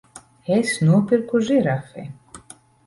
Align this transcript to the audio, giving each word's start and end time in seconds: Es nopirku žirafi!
Es 0.55 0.71
nopirku 0.87 1.43
žirafi! 1.51 2.11